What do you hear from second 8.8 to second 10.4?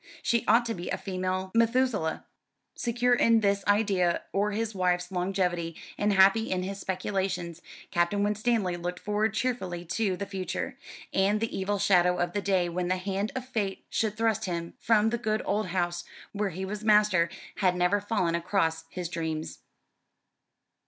forward cheerfully to the